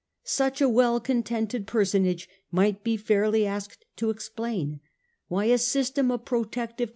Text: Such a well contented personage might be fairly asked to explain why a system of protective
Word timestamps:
Such 0.23 0.61
a 0.61 0.67
well 0.67 0.99
contented 0.99 1.67
personage 1.67 2.27
might 2.49 2.83
be 2.83 2.97
fairly 2.97 3.45
asked 3.45 3.85
to 3.97 4.09
explain 4.09 4.79
why 5.27 5.45
a 5.45 5.59
system 5.59 6.09
of 6.09 6.25
protective 6.25 6.89